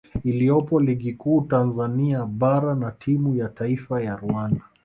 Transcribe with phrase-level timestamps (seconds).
[0.23, 4.61] iliyopo Ligi Kuu Tanzania Bara na timu ya taifa ya Rwanda